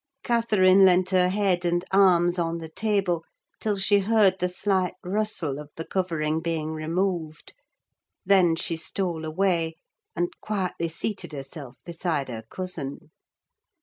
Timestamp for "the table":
2.57-3.23